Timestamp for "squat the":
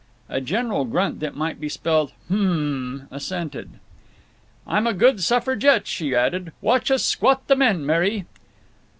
7.03-7.55